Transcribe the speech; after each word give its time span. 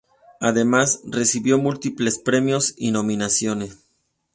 Además, 0.39 1.01
recibió 1.05 1.59
múltiples 1.59 2.17
premios 2.17 2.73
y 2.75 2.89
nominaciones. 2.89 3.77